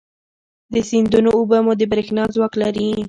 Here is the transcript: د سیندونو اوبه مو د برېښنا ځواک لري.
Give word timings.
د 0.73 0.75
سیندونو 0.89 1.29
اوبه 1.37 1.57
مو 1.65 1.73
د 1.77 1.81
برېښنا 1.91 2.23
ځواک 2.35 2.53
لري. 2.61 2.89